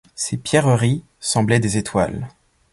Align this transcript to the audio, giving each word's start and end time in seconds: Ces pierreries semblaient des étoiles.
Ces 0.15 0.35
pierreries 0.37 1.03
semblaient 1.19 1.59
des 1.59 1.77
étoiles. 1.77 2.27